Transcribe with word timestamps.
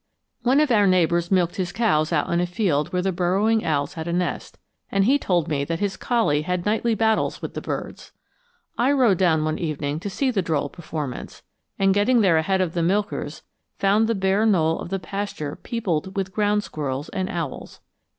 One 0.41 0.59
of 0.59 0.71
our 0.71 0.87
neighbors 0.87 1.29
milked 1.29 1.57
his 1.57 1.71
cows 1.71 2.11
out 2.11 2.27
in 2.33 2.41
a 2.41 2.47
field 2.47 2.91
where 2.91 3.03
the 3.03 3.11
burrowing 3.11 3.63
owls 3.63 3.93
had 3.93 4.07
a 4.07 4.11
nest, 4.13 4.57
and 4.91 5.05
he 5.05 5.19
told 5.19 5.47
me 5.47 5.63
that 5.65 5.79
his 5.79 5.95
collie 5.95 6.41
had 6.41 6.65
nightly 6.65 6.95
battles 6.95 7.39
with 7.43 7.53
the 7.53 7.61
birds. 7.61 8.11
I 8.79 8.93
rode 8.93 9.19
down 9.19 9.45
one 9.45 9.59
evening 9.59 9.99
to 9.99 10.09
see 10.09 10.31
the 10.31 10.41
droll 10.41 10.69
performance, 10.69 11.43
and 11.77 11.93
getting 11.93 12.21
there 12.21 12.37
ahead 12.39 12.61
of 12.61 12.73
the 12.73 12.81
milkers 12.81 13.43
found 13.77 14.07
the 14.09 14.15
bare 14.15 14.47
knoll 14.47 14.79
of 14.79 14.89
the 14.89 14.97
pasture 14.97 15.55
peopled 15.55 16.15
with 16.15 16.33
ground 16.33 16.63
squirrels 16.63 17.09
and 17.09 17.29
owls. 17.29 17.79